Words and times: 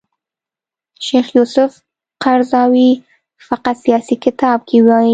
شیخ 1.05 1.27
یوسف 1.35 1.71
قرضاوي 2.23 2.89
فقه 3.47 3.71
سیاسي 3.83 4.15
کتاب 4.25 4.57
کې 4.67 4.77
وايي 4.87 5.09